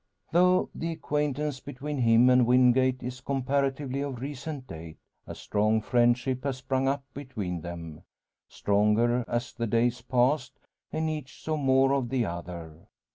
Though 0.31 0.71
the 0.73 0.91
acquaintance 0.93 1.59
between 1.59 1.99
him 1.99 2.27
and 2.31 2.47
Wingate 2.47 3.03
is 3.03 3.21
comparatively 3.21 4.01
of 4.01 4.19
recent 4.19 4.65
date, 4.65 4.97
a 5.27 5.35
strong 5.35 5.79
friendship 5.79 6.43
has 6.43 6.57
sprung 6.57 6.87
up 6.87 7.03
between 7.13 7.61
them 7.61 8.01
stronger 8.47 9.23
as 9.27 9.53
the 9.53 9.67
days 9.67 10.01
passed, 10.01 10.53
and 10.91 11.07
each 11.07 11.39
saw 11.43 11.55
more 11.55 11.93
of 11.93 12.09
the 12.09 12.25
other. 12.25 12.87